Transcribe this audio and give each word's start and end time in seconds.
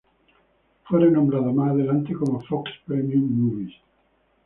Fue 0.85 0.99
renombrado 0.99 1.53
más 1.53 1.69
adelante 1.73 2.15
como 2.15 2.39
Fox 2.41 2.71
Premium 2.87 3.21
Movies. 3.51 3.75